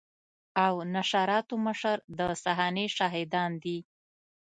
او 0.65 0.73
نشراتو 0.95 1.55
مشر 1.65 1.97
د 2.17 2.19
صحنې 2.43 2.85
شاهدان 2.97 3.51
دي. 3.63 3.77